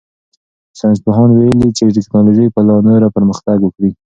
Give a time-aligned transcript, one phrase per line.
[0.79, 3.91] ساینس پوهانو ویلي چې تکنالوژي به لا نوره پرمختګ وکړي.